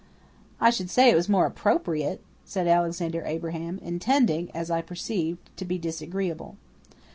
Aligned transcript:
"I 0.59 0.71
should 0.71 0.89
say 0.89 1.11
it 1.11 1.15
was 1.15 1.29
more 1.29 1.45
appropriate," 1.45 2.23
said 2.43 2.67
Alexander 2.67 3.21
Abraham, 3.23 3.77
intending, 3.83 4.49
as 4.49 4.71
I 4.71 4.81
perceived, 4.81 5.55
to 5.57 5.63
be 5.63 5.77
disagreeable. 5.77 6.57